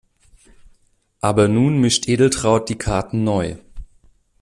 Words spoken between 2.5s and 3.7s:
die Karten neu.